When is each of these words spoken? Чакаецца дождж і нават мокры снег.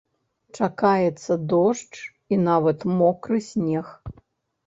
Чакаецца 0.59 1.33
дождж 1.51 1.95
і 2.35 2.39
нават 2.47 2.79
мокры 3.01 3.37
снег. 3.49 3.87